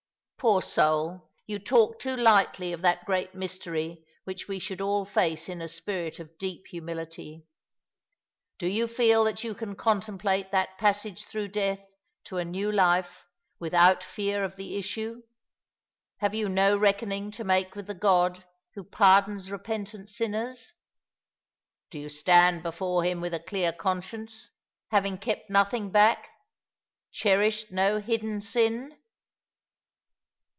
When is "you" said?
1.45-1.59, 8.65-8.87, 9.43-9.53, 16.37-16.49, 21.99-22.09